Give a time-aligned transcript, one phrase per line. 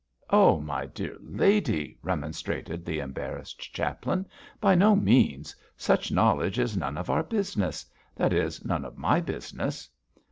[0.31, 4.25] 'Oh, my dear lady!' remonstrated the embarrassed chaplain,
[4.59, 7.85] 'by no means; such knowledge is none of our business
[8.15, 9.87] that is, none of my business.'